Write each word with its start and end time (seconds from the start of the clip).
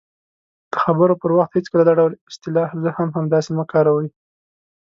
-د 0.03 0.73
خبرو 0.83 1.13
پر 1.21 1.31
وخت 1.37 1.51
هېڅکله 1.57 1.83
دا 1.85 1.93
ډول 1.99 2.13
اصطلاح"زه 2.29 2.89
هم 2.97 3.09
همداسې" 3.17 3.49
مه 3.57 3.65
کاروئ: 3.71 4.07